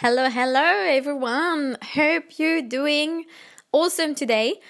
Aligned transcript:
Hello, 0.00 0.30
hello, 0.30 0.62
everyone. 0.62 1.76
Hope 1.82 2.38
you're 2.38 2.62
doing 2.62 3.24
awesome 3.72 4.14
today. 4.14 4.60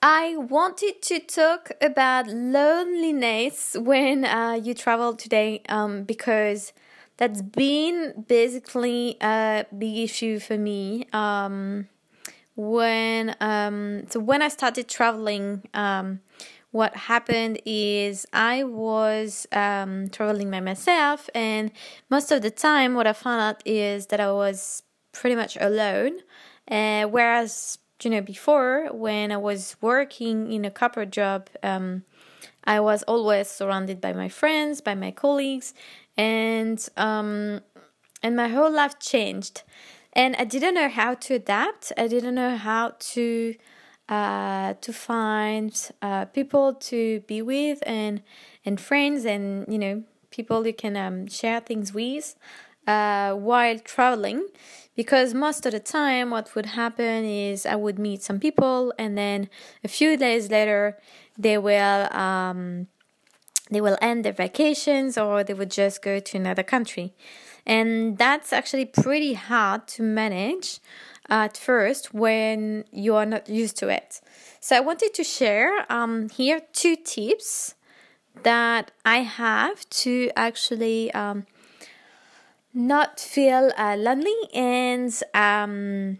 I 0.00 0.36
wanted 0.38 1.02
to 1.02 1.20
talk 1.20 1.70
about 1.82 2.28
loneliness 2.28 3.76
when 3.78 4.24
uh, 4.24 4.52
you 4.52 4.72
travel 4.72 5.14
today 5.14 5.60
um, 5.68 6.04
because 6.04 6.72
that's 7.18 7.42
been 7.42 8.24
basically 8.26 9.18
a 9.20 9.66
big 9.76 9.98
issue 9.98 10.38
for 10.38 10.56
me. 10.56 11.06
Um, 11.12 11.88
when 12.56 13.36
um, 13.38 14.04
so 14.08 14.18
when 14.18 14.40
I 14.40 14.48
started 14.48 14.88
traveling, 14.88 15.68
um, 15.74 16.20
what 16.72 16.94
happened 16.94 17.60
is 17.64 18.26
I 18.32 18.64
was 18.64 19.46
um, 19.52 20.08
traveling 20.10 20.50
by 20.50 20.60
myself, 20.60 21.28
and 21.34 21.72
most 22.08 22.30
of 22.30 22.42
the 22.42 22.50
time, 22.50 22.94
what 22.94 23.06
I 23.06 23.12
found 23.12 23.40
out 23.40 23.62
is 23.66 24.06
that 24.06 24.20
I 24.20 24.32
was 24.32 24.82
pretty 25.12 25.36
much 25.36 25.56
alone. 25.60 26.20
Uh, 26.70 27.04
whereas, 27.04 27.78
you 28.02 28.10
know, 28.10 28.20
before 28.20 28.88
when 28.92 29.32
I 29.32 29.36
was 29.36 29.76
working 29.80 30.52
in 30.52 30.64
a 30.64 30.70
corporate 30.70 31.10
job, 31.10 31.50
um, 31.62 32.04
I 32.64 32.78
was 32.80 33.02
always 33.04 33.48
surrounded 33.48 34.00
by 34.00 34.12
my 34.12 34.28
friends, 34.28 34.80
by 34.80 34.94
my 34.94 35.10
colleagues, 35.10 35.74
and 36.16 36.86
um, 36.96 37.62
and 38.22 38.36
my 38.36 38.48
whole 38.48 38.70
life 38.70 38.98
changed. 39.00 39.62
And 40.12 40.36
I 40.36 40.44
didn't 40.44 40.74
know 40.74 40.88
how 40.88 41.14
to 41.14 41.34
adapt. 41.34 41.92
I 41.96 42.06
didn't 42.06 42.34
know 42.34 42.56
how 42.56 42.94
to 42.98 43.54
uh, 44.10 44.74
to 44.80 44.92
find 44.92 45.90
uh, 46.02 46.24
people 46.26 46.74
to 46.74 47.20
be 47.20 47.40
with 47.40 47.78
and 47.86 48.22
and 48.64 48.80
friends 48.80 49.24
and 49.24 49.72
you 49.72 49.78
know 49.78 50.02
people 50.30 50.66
you 50.66 50.74
can 50.74 50.96
um, 50.96 51.28
share 51.28 51.60
things 51.60 51.94
with 51.94 52.34
uh, 52.86 53.32
while 53.32 53.78
traveling. 53.78 54.46
Because 54.96 55.32
most 55.32 55.64
of 55.64 55.72
the 55.72 55.80
time 55.80 56.30
what 56.30 56.54
would 56.54 56.66
happen 56.66 57.24
is 57.24 57.64
I 57.64 57.76
would 57.76 57.98
meet 57.98 58.22
some 58.22 58.38
people 58.38 58.92
and 58.98 59.16
then 59.16 59.48
a 59.82 59.88
few 59.88 60.16
days 60.16 60.50
later 60.50 60.98
they 61.38 61.56
will 61.56 62.12
um, 62.12 62.88
they 63.70 63.80
will 63.80 63.96
end 64.02 64.24
their 64.24 64.32
vacations 64.32 65.16
or 65.16 65.44
they 65.44 65.54
would 65.54 65.70
just 65.70 66.02
go 66.02 66.18
to 66.18 66.36
another 66.36 66.64
country. 66.64 67.14
And 67.64 68.18
that's 68.18 68.52
actually 68.52 68.86
pretty 68.86 69.34
hard 69.34 69.86
to 69.88 70.02
manage 70.02 70.80
at 71.30 71.56
first 71.56 72.12
when 72.12 72.84
you 72.90 73.14
are 73.14 73.26
not 73.26 73.48
used 73.48 73.76
to 73.78 73.88
it. 73.88 74.20
So 74.60 74.76
I 74.76 74.80
wanted 74.80 75.14
to 75.14 75.24
share 75.24 75.86
um, 75.90 76.28
here 76.28 76.60
two 76.72 76.96
tips 76.96 77.74
that 78.42 78.90
I 79.04 79.18
have 79.18 79.88
to 79.90 80.30
actually 80.36 81.12
um, 81.12 81.46
not 82.74 83.20
feel 83.20 83.72
uh, 83.76 83.96
lonely 83.96 84.36
and 84.52 85.12
um, 85.34 86.18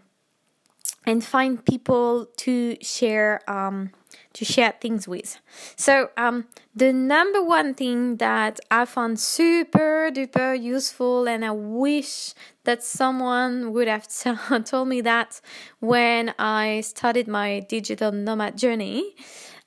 and 1.05 1.23
find 1.23 1.63
people 1.65 2.27
to 2.37 2.77
share 2.81 3.41
um, 3.49 3.91
to 4.33 4.45
share 4.45 4.73
things 4.79 5.07
with. 5.07 5.39
So, 5.75 6.09
um, 6.17 6.47
the 6.75 6.93
number 6.93 7.43
one 7.43 7.73
thing 7.73 8.17
that 8.17 8.59
I 8.69 8.85
found 8.85 9.19
super 9.19 10.09
duper 10.11 10.61
useful, 10.61 11.27
and 11.27 11.43
I 11.43 11.51
wish 11.51 12.33
that 12.63 12.83
someone 12.83 13.73
would 13.73 13.87
have 13.87 14.07
t- 14.07 14.31
told 14.65 14.87
me 14.87 15.01
that 15.01 15.41
when 15.79 16.33
I 16.39 16.81
started 16.81 17.27
my 17.27 17.59
digital 17.61 18.11
nomad 18.11 18.57
journey, 18.57 19.15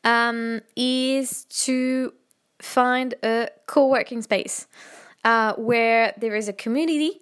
um, 0.02 0.60
is 0.76 1.44
to 1.66 2.12
find 2.60 3.14
a 3.22 3.48
co 3.66 3.88
working 3.88 4.22
space. 4.22 4.66
Uh, 5.26 5.54
where 5.54 6.12
there 6.18 6.36
is 6.36 6.48
a 6.48 6.52
community 6.52 7.18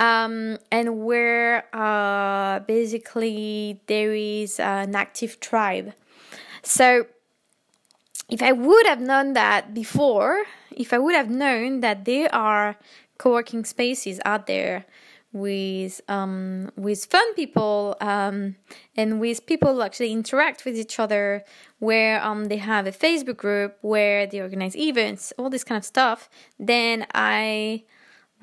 um, 0.00 0.58
and 0.70 1.04
where 1.04 1.64
uh, 1.74 2.60
basically 2.60 3.80
there 3.86 4.14
is 4.14 4.58
an 4.60 4.94
active 4.94 5.40
tribe. 5.40 5.92
So, 6.62 7.06
if 8.28 8.42
I 8.42 8.52
would 8.52 8.86
have 8.86 9.00
known 9.00 9.34
that 9.34 9.74
before, 9.74 10.44
if 10.70 10.92
I 10.92 10.98
would 10.98 11.14
have 11.14 11.28
known 11.28 11.80
that 11.80 12.04
there 12.04 12.34
are 12.34 12.76
co-working 13.18 13.64
spaces 13.64 14.20
out 14.24 14.46
there 14.46 14.86
with 15.32 16.00
um, 16.08 16.70
with 16.76 17.04
fun 17.04 17.34
people 17.34 17.96
um, 18.00 18.56
and 18.96 19.20
with 19.20 19.44
people 19.46 19.74
who 19.74 19.82
actually 19.82 20.12
interact 20.12 20.64
with 20.64 20.76
each 20.76 20.98
other, 20.98 21.44
where 21.80 22.24
um, 22.24 22.46
they 22.46 22.56
have 22.56 22.86
a 22.86 22.92
Facebook 22.92 23.36
group 23.36 23.76
where 23.82 24.26
they 24.26 24.40
organize 24.40 24.76
events, 24.76 25.32
all 25.36 25.50
this 25.50 25.64
kind 25.64 25.76
of 25.76 25.84
stuff, 25.84 26.30
then 26.58 27.06
I 27.12 27.82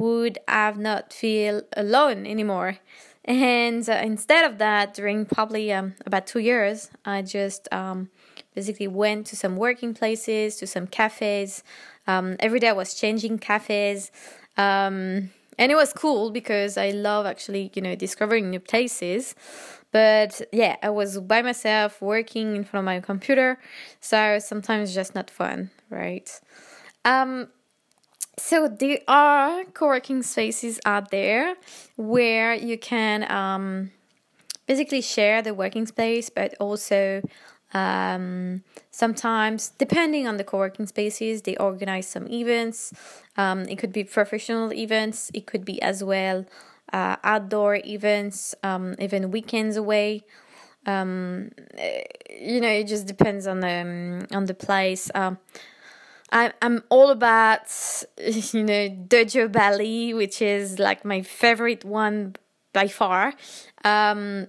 would 0.01 0.39
have 0.47 0.79
not 0.79 1.13
feel 1.13 1.61
alone 1.77 2.25
anymore. 2.25 2.77
And 3.23 3.87
uh, 3.87 4.01
instead 4.03 4.49
of 4.49 4.57
that, 4.57 4.95
during 4.95 5.25
probably 5.25 5.71
um, 5.71 5.93
about 6.07 6.25
two 6.25 6.39
years, 6.39 6.89
I 7.05 7.21
just 7.21 7.71
um, 7.71 8.09
basically 8.55 8.87
went 8.87 9.27
to 9.27 9.35
some 9.35 9.57
working 9.57 9.93
places, 9.93 10.55
to 10.57 10.65
some 10.65 10.87
cafes. 10.87 11.63
Um, 12.07 12.35
every 12.39 12.59
day 12.59 12.69
I 12.69 12.73
was 12.73 12.95
changing 12.95 13.37
cafes. 13.37 14.11
Um, 14.57 15.29
and 15.59 15.71
it 15.71 15.75
was 15.75 15.93
cool 15.93 16.31
because 16.31 16.77
I 16.77 16.89
love 16.89 17.27
actually, 17.27 17.71
you 17.75 17.81
know, 17.83 17.93
discovering 17.93 18.49
new 18.49 18.59
places. 18.59 19.35
But 19.91 20.41
yeah, 20.51 20.77
I 20.81 20.89
was 20.89 21.19
by 21.19 21.43
myself 21.43 22.01
working 22.01 22.55
in 22.55 22.63
front 22.63 22.81
of 22.81 22.85
my 22.85 23.01
computer. 23.01 23.59
So 23.99 24.39
sometimes 24.39 24.95
just 24.95 25.13
not 25.13 25.29
fun, 25.29 25.69
right? 25.91 26.27
Um, 27.05 27.49
so 28.41 28.67
there 28.67 28.99
are 29.07 29.63
co-working 29.65 30.23
spaces 30.23 30.79
out 30.83 31.11
there 31.11 31.55
where 31.95 32.55
you 32.55 32.77
can 32.77 33.29
um, 33.31 33.91
basically 34.65 35.01
share 35.01 35.41
the 35.43 35.53
working 35.53 35.85
space, 35.85 36.29
but 36.29 36.55
also 36.59 37.21
um, 37.73 38.63
sometimes, 38.89 39.69
depending 39.77 40.27
on 40.27 40.37
the 40.37 40.43
co-working 40.43 40.87
spaces, 40.87 41.43
they 41.43 41.55
organize 41.57 42.07
some 42.07 42.27
events. 42.27 42.91
Um, 43.37 43.61
it 43.61 43.77
could 43.77 43.93
be 43.93 44.03
professional 44.03 44.73
events. 44.73 45.29
It 45.35 45.45
could 45.45 45.63
be 45.63 45.79
as 45.81 46.03
well 46.03 46.45
uh, 46.91 47.17
outdoor 47.23 47.75
events, 47.75 48.55
um, 48.63 48.95
even 48.97 49.29
weekends 49.29 49.77
away. 49.77 50.23
Um, 50.87 51.51
you 52.29 52.59
know, 52.59 52.69
it 52.69 52.87
just 52.87 53.05
depends 53.05 53.45
on 53.45 53.59
the 53.59 53.69
um, 53.69 54.27
on 54.35 54.45
the 54.45 54.55
place. 54.55 55.11
I'm 56.31 56.53
I'm 56.61 56.83
all 56.89 57.09
about 57.09 57.63
you 58.17 58.63
know 58.63 58.89
Dojo 58.89 59.51
Bali, 59.51 60.13
which 60.13 60.41
is 60.41 60.79
like 60.79 61.03
my 61.03 61.21
favorite 61.21 61.83
one 61.85 62.35
by 62.73 62.87
far. 62.87 63.33
Um, 63.83 64.47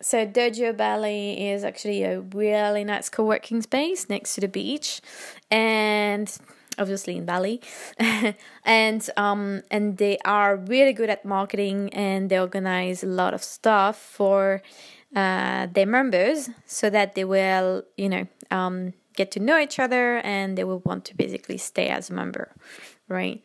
so 0.00 0.26
Dojo 0.26 0.76
Bali 0.76 1.48
is 1.50 1.64
actually 1.64 2.02
a 2.04 2.20
really 2.20 2.84
nice 2.84 3.08
co-working 3.08 3.62
space 3.62 4.08
next 4.08 4.34
to 4.34 4.40
the 4.40 4.48
beach, 4.48 5.00
and 5.50 6.36
obviously 6.78 7.16
in 7.16 7.24
Bali, 7.24 7.60
and 8.64 9.10
um 9.16 9.62
and 9.70 9.98
they 9.98 10.18
are 10.24 10.56
really 10.56 10.92
good 10.92 11.10
at 11.10 11.24
marketing 11.24 11.92
and 11.92 12.30
they 12.30 12.38
organize 12.38 13.02
a 13.02 13.06
lot 13.06 13.34
of 13.34 13.42
stuff 13.42 13.96
for 13.96 14.62
uh, 15.16 15.66
their 15.72 15.86
members 15.86 16.50
so 16.66 16.90
that 16.90 17.14
they 17.14 17.24
will 17.24 17.82
you 17.96 18.08
know 18.08 18.26
um 18.50 18.92
get 19.18 19.30
to 19.32 19.40
know 19.40 19.58
each 19.66 19.78
other 19.84 20.18
and 20.34 20.56
they 20.56 20.64
will 20.64 20.82
want 20.88 21.04
to 21.06 21.12
basically 21.22 21.58
stay 21.58 21.88
as 21.88 22.08
a 22.10 22.14
member, 22.14 22.46
right? 23.08 23.36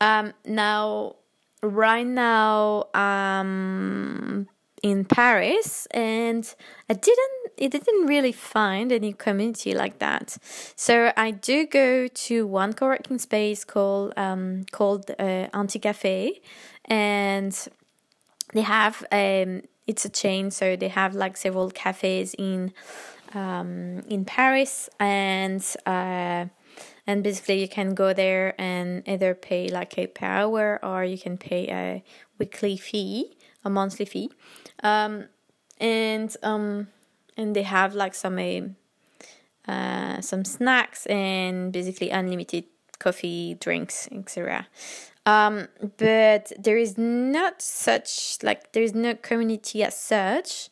Um, 0.00 0.26
now, 0.44 1.16
right 1.62 2.06
now, 2.06 2.84
um, 2.94 4.46
in 4.82 5.06
Paris, 5.06 5.86
and 5.92 6.44
I 6.90 6.92
didn't, 6.92 7.36
it 7.56 7.70
didn't 7.72 8.06
really 8.06 8.32
find 8.32 8.92
any 8.92 9.14
community 9.14 9.72
like 9.72 9.98
that. 9.98 10.36
So 10.76 11.10
I 11.16 11.30
do 11.30 11.66
go 11.66 12.06
to 12.06 12.46
one 12.46 12.74
co-working 12.74 13.18
space 13.18 13.64
called 13.64 14.12
um, 14.18 14.64
called 14.72 15.10
uh, 15.18 15.48
Anti 15.54 15.78
Cafe, 15.78 16.42
and 16.84 17.68
they 18.52 18.60
have 18.60 18.94
um, 19.10 19.62
it's 19.86 20.04
a 20.04 20.10
chain, 20.10 20.50
so 20.50 20.76
they 20.76 20.88
have 20.88 21.14
like 21.14 21.36
several 21.36 21.70
cafes 21.70 22.34
in 22.38 22.72
um, 23.34 24.00
in 24.08 24.24
Paris, 24.24 24.88
and 24.98 25.62
uh, 25.86 26.46
and 27.06 27.22
basically 27.22 27.60
you 27.60 27.68
can 27.68 27.94
go 27.94 28.12
there 28.12 28.54
and 28.58 29.02
either 29.06 29.34
pay 29.34 29.68
like 29.68 29.98
a 29.98 30.06
per 30.06 30.26
hour 30.26 30.80
or 30.82 31.04
you 31.04 31.18
can 31.18 31.36
pay 31.36 31.68
a 31.68 32.02
weekly 32.38 32.76
fee, 32.76 33.36
a 33.64 33.70
monthly 33.70 34.06
fee, 34.06 34.30
um, 34.82 35.26
and 35.78 36.36
um, 36.42 36.88
and 37.36 37.54
they 37.54 37.62
have 37.62 37.94
like 37.94 38.14
some 38.14 38.76
uh, 39.68 40.20
some 40.20 40.44
snacks 40.44 41.06
and 41.06 41.72
basically 41.72 42.10
unlimited 42.10 42.64
coffee, 42.98 43.54
drinks, 43.54 44.08
etc. 44.12 44.66
Um, 45.26 45.68
but 45.96 46.52
there 46.58 46.76
is 46.76 46.98
not 46.98 47.62
such 47.62 48.38
like 48.42 48.72
there 48.72 48.82
is 48.82 48.94
no 48.94 49.14
community 49.14 49.82
as 49.82 49.98
such. 49.98 50.68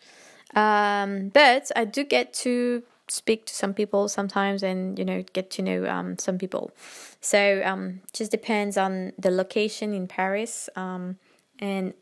Um, 0.54 1.28
but 1.28 1.70
I 1.74 1.84
do 1.84 2.04
get 2.04 2.32
to 2.34 2.82
speak 3.08 3.46
to 3.46 3.54
some 3.54 3.74
people 3.74 4.08
sometimes 4.08 4.62
and 4.62 4.98
you 4.98 5.04
know 5.04 5.22
get 5.32 5.50
to 5.50 5.62
know 5.62 5.86
um, 5.86 6.18
some 6.18 6.38
people. 6.38 6.72
So 7.20 7.62
um, 7.64 8.00
just 8.12 8.30
depends 8.30 8.76
on 8.76 9.12
the 9.18 9.30
location 9.30 9.92
in 9.92 10.08
paris 10.08 10.68
um, 10.76 11.18
and 11.58 11.94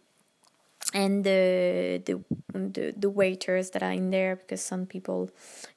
and 0.94 1.24
the, 1.24 2.02
the 2.04 2.20
the 2.52 2.94
the 2.96 3.10
waiters 3.10 3.70
that 3.70 3.82
are 3.82 3.92
in 3.92 4.10
there 4.10 4.36
because 4.36 4.60
some 4.60 4.86
people 4.86 5.30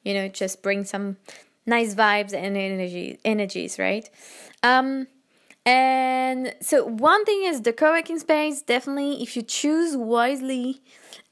you 0.04 0.14
know 0.14 0.28
just 0.28 0.62
bring 0.62 0.86
some 0.86 1.18
nice 1.66 1.94
vibes 1.96 2.34
and 2.34 2.58
energy 2.58 3.20
energies 3.24 3.78
right? 3.78 4.10
Um 4.64 5.08
and 5.66 6.54
so 6.60 6.86
one 6.86 7.24
thing 7.26 7.44
is 7.46 7.62
the 7.62 7.72
co-working 7.72 8.20
space. 8.20 8.62
Definitely 8.62 9.24
if 9.24 9.36
you 9.36 9.42
choose 9.42 9.96
wisely 9.96 10.82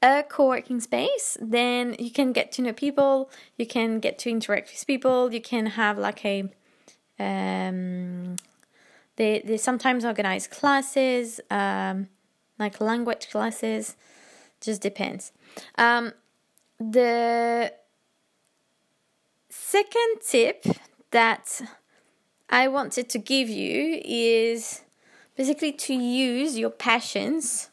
a 0.00 0.22
co-working 0.22 0.80
space 0.80 1.36
then 1.40 1.94
you 1.98 2.10
can 2.10 2.32
get 2.32 2.50
to 2.52 2.62
know 2.62 2.72
people. 2.72 3.30
You 3.58 3.66
can 3.66 4.00
get 4.00 4.18
to 4.20 4.30
interact 4.30 4.70
with 4.70 4.86
people. 4.86 5.32
You 5.32 5.40
can 5.40 5.66
have 5.66 5.98
like 5.98 6.24
a 6.24 6.50
um 7.18 8.36
they 9.16 9.42
they 9.44 9.58
sometimes 9.58 10.04
organize 10.04 10.46
classes 10.46 11.40
um 11.50 12.08
like 12.58 12.80
language 12.80 13.28
classes. 13.30 13.96
Just 14.62 14.80
depends. 14.80 15.32
Um 15.76 16.12
the 16.80 17.72
second 19.50 20.20
tip 20.26 20.64
that 21.10 21.60
I 22.52 22.68
wanted 22.68 23.08
to 23.08 23.18
give 23.18 23.48
you 23.48 24.02
is 24.04 24.82
basically 25.36 25.72
to 25.72 25.94
use 25.94 26.58
your 26.58 26.68
passions 26.68 27.70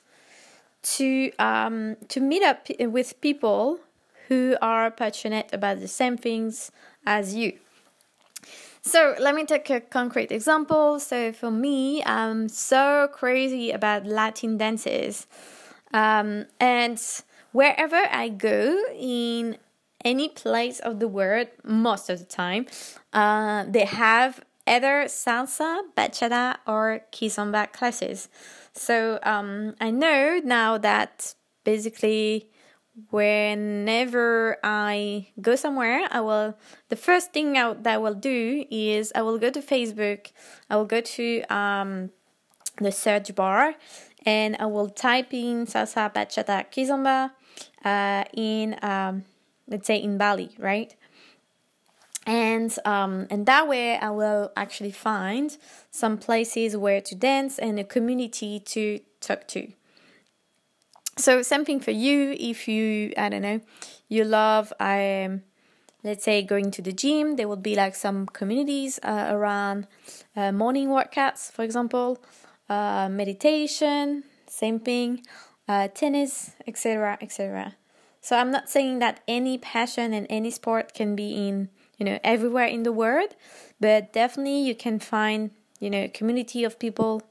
to 0.81 1.31
um, 1.37 1.97
to 2.07 2.21
meet 2.21 2.43
up 2.43 2.67
with 2.79 3.19
people 3.19 3.81
who 4.29 4.55
are 4.61 4.89
passionate 4.89 5.49
about 5.51 5.81
the 5.81 5.87
same 5.89 6.15
things 6.15 6.71
as 7.05 7.35
you. 7.35 7.59
So 8.81 9.15
let 9.19 9.35
me 9.35 9.43
take 9.43 9.69
a 9.69 9.81
concrete 9.81 10.31
example. 10.31 10.99
So 11.01 11.33
for 11.33 11.51
me, 11.51 12.01
I'm 12.05 12.47
so 12.47 13.09
crazy 13.11 13.71
about 13.71 14.05
Latin 14.05 14.57
dances, 14.57 15.27
um, 15.93 16.45
and 16.61 16.97
wherever 17.51 18.01
I 18.09 18.29
go 18.29 18.81
in 18.97 19.57
any 20.05 20.29
place 20.29 20.79
of 20.79 20.99
the 20.99 21.09
world, 21.09 21.49
most 21.65 22.09
of 22.09 22.19
the 22.19 22.25
time, 22.25 22.65
uh, 23.11 23.65
they 23.67 23.83
have 23.83 24.39
either 24.69 25.05
salsa, 25.05 25.81
bachata, 25.97 26.57
or 26.67 27.01
kizomba 27.11 27.71
classes. 27.73 28.29
So 28.73 29.19
um, 29.23 29.75
I 29.81 29.91
know 29.91 30.39
now 30.43 30.77
that 30.77 31.33
basically 31.63 32.49
whenever 33.09 34.57
I 34.63 35.27
go 35.41 35.55
somewhere, 35.55 36.07
I 36.11 36.21
will. 36.21 36.57
The 36.89 36.95
first 36.95 37.33
thing 37.33 37.57
I, 37.57 37.73
that 37.73 37.95
I 37.95 37.97
will 37.97 38.13
do 38.13 38.65
is 38.69 39.11
I 39.15 39.21
will 39.21 39.37
go 39.37 39.49
to 39.49 39.61
Facebook. 39.61 40.31
I 40.69 40.75
will 40.75 40.85
go 40.85 41.01
to 41.01 41.41
um, 41.53 42.11
the 42.77 42.91
search 42.91 43.33
bar, 43.35 43.75
and 44.25 44.55
I 44.59 44.65
will 44.65 44.89
type 44.89 45.33
in 45.33 45.65
salsa, 45.65 46.13
bachata, 46.13 46.65
kizomba 46.71 47.31
uh, 47.83 48.23
in 48.33 48.77
um, 48.81 49.25
let's 49.67 49.87
say 49.87 49.97
in 49.97 50.17
Bali, 50.17 50.51
right? 50.57 50.95
And 52.29 52.71
um, 52.85 53.25
and 53.31 53.47
that 53.47 53.67
way 53.67 53.97
I 53.97 54.11
will 54.11 54.51
actually 54.55 54.91
find 54.91 55.57
some 55.89 56.19
places 56.19 56.77
where 56.77 57.01
to 57.01 57.15
dance 57.15 57.57
and 57.57 57.79
a 57.79 57.83
community 57.83 58.59
to 58.59 58.99
talk 59.19 59.47
to. 59.47 59.71
So 61.17 61.41
something 61.41 61.79
for 61.79 61.89
you 61.89 62.35
if 62.39 62.67
you 62.67 63.13
I 63.17 63.29
don't 63.29 63.41
know 63.41 63.61
you 64.09 64.25
love 64.25 64.71
um 64.79 65.41
let's 66.03 66.23
say 66.23 66.43
going 66.43 66.69
to 66.71 66.83
the 66.83 66.93
gym 66.93 67.35
there 67.35 67.47
will 67.47 67.63
be 67.71 67.75
like 67.75 67.95
some 67.95 68.27
communities 68.27 68.99
uh, 69.01 69.29
around 69.31 69.87
uh, 70.35 70.51
morning 70.51 70.89
workouts 70.89 71.51
for 71.51 71.63
example 71.63 72.23
uh, 72.69 73.09
meditation 73.09 74.23
same 74.47 74.79
thing 74.79 75.21
uh, 75.67 75.87
tennis 75.87 76.51
etc 76.67 77.17
etc 77.21 77.75
so 78.21 78.37
I'm 78.37 78.51
not 78.51 78.69
saying 78.69 78.99
that 78.99 79.21
any 79.27 79.57
passion 79.57 80.13
and 80.13 80.27
any 80.29 80.51
sport 80.51 80.93
can 80.93 81.15
be 81.15 81.47
in, 81.47 81.69
you 81.99 82.05
know, 82.05 82.19
everywhere 82.23 82.65
in 82.65 82.83
the 82.83 82.91
world, 82.91 83.35
but 83.79 84.11
definitely 84.13 84.61
you 84.61 84.73
can 84.73 84.99
find, 84.99 85.51
you 85.79 85.89
know, 85.89 86.07
community 86.13 86.63
of 86.63 86.79
people 86.79 87.21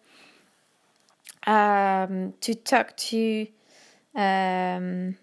um, 1.46 2.34
to 2.42 2.54
talk 2.54 2.96
to 2.96 3.46
um, 4.14 5.16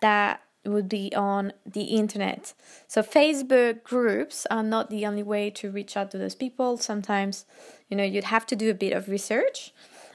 that 0.00 0.42
would 0.64 0.88
be 0.88 1.12
on 1.14 1.52
the 1.64 1.84
internet. 1.84 2.52
So 2.86 3.02
Facebook 3.02 3.82
groups 3.82 4.46
are 4.50 4.62
not 4.62 4.90
the 4.90 5.06
only 5.06 5.22
way 5.22 5.50
to 5.50 5.70
reach 5.70 5.96
out 5.96 6.10
to 6.10 6.18
those 6.18 6.34
people. 6.34 6.76
Sometimes, 6.76 7.46
you 7.88 7.96
know, 7.96 8.04
you'd 8.04 8.24
have 8.24 8.46
to 8.46 8.56
do 8.56 8.70
a 8.70 8.74
bit 8.74 8.92
of 8.92 9.08
research. 9.08 9.72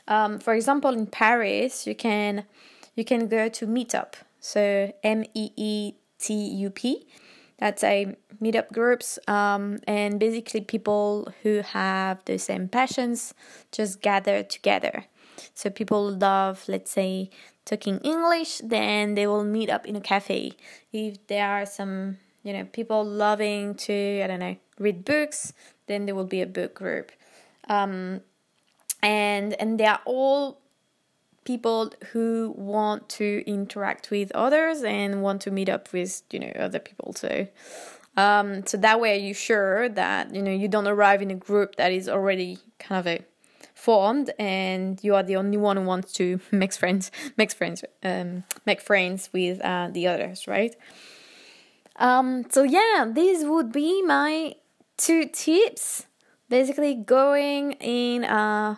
Um, 0.07 0.39
for 0.39 0.53
example, 0.53 0.91
in 0.91 1.07
Paris, 1.07 1.87
you 1.87 1.95
can 1.95 2.45
you 2.95 3.03
can 3.03 3.27
go 3.27 3.49
to 3.49 3.65
Meetup. 3.65 4.13
So 4.39 4.93
M 5.03 5.23
E 5.33 5.49
E 5.55 5.93
T 6.19 6.33
U 6.33 6.69
P. 6.69 7.07
That's 7.57 7.83
a 7.83 8.15
meetup 8.41 8.71
groups, 8.73 9.17
um, 9.27 9.79
and 9.87 10.19
basically 10.19 10.61
people 10.61 11.31
who 11.41 11.61
have 11.61 12.23
the 12.25 12.37
same 12.37 12.67
passions 12.67 13.33
just 13.71 14.01
gather 14.01 14.43
together. 14.43 15.05
So 15.53 15.69
people 15.69 16.11
love, 16.11 16.65
let's 16.67 16.91
say, 16.91 17.29
talking 17.65 17.99
English, 17.99 18.59
then 18.63 19.15
they 19.15 19.27
will 19.27 19.43
meet 19.43 19.69
up 19.69 19.85
in 19.85 19.95
a 19.95 20.01
cafe. 20.01 20.53
If 20.91 21.25
there 21.27 21.49
are 21.49 21.65
some, 21.65 22.17
you 22.43 22.53
know, 22.53 22.65
people 22.65 23.03
loving 23.05 23.75
to, 23.75 24.21
I 24.21 24.27
don't 24.27 24.39
know, 24.39 24.57
read 24.77 25.05
books, 25.05 25.53
then 25.87 26.05
there 26.05 26.15
will 26.15 26.25
be 26.25 26.41
a 26.41 26.47
book 26.47 26.73
group. 26.73 27.11
Um, 27.69 28.21
and 29.01 29.53
and 29.53 29.79
they 29.79 29.85
are 29.85 30.01
all 30.05 30.61
people 31.45 31.91
who 32.11 32.53
want 32.57 33.07
to 33.07 33.43
interact 33.47 34.11
with 34.11 34.31
others 34.33 34.83
and 34.83 35.21
want 35.21 35.41
to 35.41 35.51
meet 35.51 35.69
up 35.69 35.93
with 35.93 36.23
you 36.31 36.39
know 36.39 36.51
other 36.59 36.79
people 36.79 37.13
so 37.13 37.47
um, 38.17 38.65
so 38.65 38.77
that 38.77 38.99
way 38.99 39.17
you're 39.17 39.33
sure 39.33 39.89
that 39.89 40.33
you 40.35 40.41
know 40.41 40.51
you 40.51 40.67
don't 40.67 40.87
arrive 40.87 41.21
in 41.21 41.31
a 41.31 41.35
group 41.35 41.75
that 41.75 41.91
is 41.91 42.09
already 42.09 42.57
kind 42.79 42.99
of 42.99 43.07
a 43.07 43.25
formed 43.73 44.31
and 44.39 45.03
you 45.03 45.13
are 45.13 45.23
the 45.23 45.35
only 45.35 45.57
one 45.57 45.77
who 45.77 45.83
wants 45.83 46.11
to 46.13 46.39
make 46.51 46.73
friends 46.73 47.11
make 47.37 47.51
friends 47.51 47.83
um, 48.03 48.43
make 48.65 48.81
friends 48.81 49.29
with 49.31 49.61
uh, 49.61 49.89
the 49.91 50.07
others 50.07 50.47
right? 50.47 50.75
Um, 51.97 52.45
so 52.49 52.63
yeah 52.63 53.07
these 53.09 53.45
would 53.45 53.71
be 53.71 54.01
my 54.01 54.55
two 54.97 55.27
tips. 55.27 56.07
Basically 56.47 56.93
going 56.93 57.73
in 57.73 58.23
uh, 58.23 58.75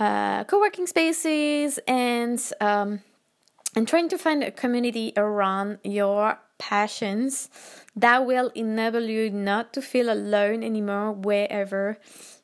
uh, 0.00 0.44
co-working 0.44 0.86
spaces 0.86 1.78
and 1.86 2.52
um, 2.60 3.00
and 3.76 3.86
trying 3.86 4.08
to 4.08 4.18
find 4.18 4.42
a 4.42 4.50
community 4.50 5.12
around 5.16 5.78
your 5.84 6.38
passions 6.58 7.48
that 7.94 8.26
will 8.26 8.50
enable 8.54 9.02
you 9.02 9.30
not 9.30 9.72
to 9.74 9.82
feel 9.82 10.10
alone 10.10 10.64
anymore 10.64 11.12
wherever 11.12 11.98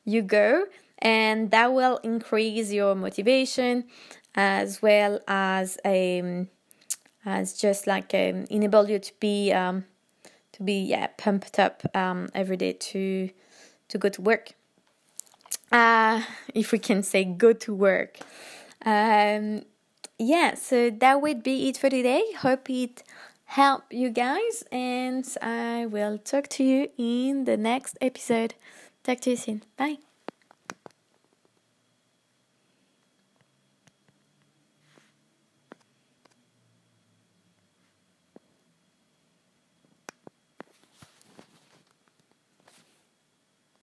you 0.05 0.21
go. 0.21 0.65
And 0.99 1.51
that 1.51 1.73
will 1.73 1.97
increase 1.97 2.71
your 2.71 2.95
motivation 2.95 3.85
as 4.35 4.81
well 4.81 5.19
as 5.27 5.77
um, 5.83 6.47
as 7.25 7.57
just 7.59 7.87
like 7.87 8.13
um, 8.13 8.45
enable 8.49 8.89
you 8.89 8.99
to 8.99 9.13
be 9.19 9.51
um, 9.51 9.85
to 10.53 10.63
be 10.63 10.81
yeah 10.81 11.07
pumped 11.17 11.59
up 11.59 11.83
um, 11.95 12.29
every 12.33 12.57
day 12.57 12.73
to 12.73 13.29
to 13.89 13.97
go 13.97 14.09
to 14.09 14.21
work 14.21 14.53
uh, 15.71 16.21
if 16.53 16.71
we 16.71 16.79
can 16.79 17.03
say 17.03 17.23
go 17.23 17.53
to 17.53 17.73
work. 17.73 18.19
Um, 18.85 19.63
yeah, 20.17 20.55
so 20.55 20.89
that 20.89 21.21
would 21.21 21.43
be 21.43 21.69
it 21.69 21.77
for 21.77 21.89
today. 21.89 22.23
Hope 22.39 22.69
it 22.69 23.03
helped 23.45 23.93
you 23.93 24.09
guys, 24.09 24.63
and 24.71 25.25
I 25.41 25.85
will 25.85 26.17
talk 26.17 26.47
to 26.49 26.63
you 26.63 26.89
in 26.97 27.45
the 27.45 27.57
next 27.57 27.97
episode. 28.01 28.55
Talk 29.03 29.21
to 29.21 29.31
you 29.31 29.35
soon. 29.37 29.63
Bye. 29.77 30.06